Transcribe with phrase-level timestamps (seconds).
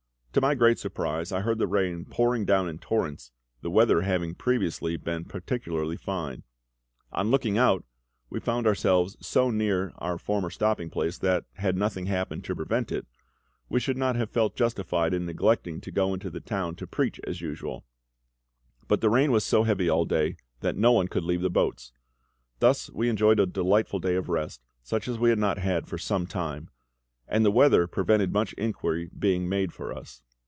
[0.33, 4.33] To my great surprise I heard the rain pouring down in torrents, the weather having
[4.33, 6.43] previously been particularly fine.
[7.11, 7.83] On looking out,
[8.29, 12.93] we found ourselves so near our former stopping place, that, had nothing happened to prevent
[12.93, 13.05] it,
[13.67, 17.19] we should not have felt justified in neglecting to go into the town to preach
[17.27, 17.85] as usual;
[18.87, 21.91] but the rain was so heavy all day that no one could leave the boats.
[22.59, 25.97] Thus we enjoyed a delightful day of rest, such as we had not had for
[25.97, 26.69] some time;
[27.33, 30.21] and the weather prevented much inquiry being made for us.